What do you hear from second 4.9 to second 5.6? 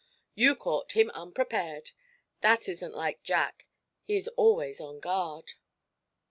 guard."